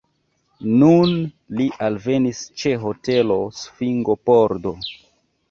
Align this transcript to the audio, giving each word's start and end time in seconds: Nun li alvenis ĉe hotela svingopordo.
Nun 0.77 1.11
li 1.59 1.67
alvenis 1.89 2.41
ĉe 2.63 2.73
hotela 2.87 3.39
svingopordo. 3.61 4.75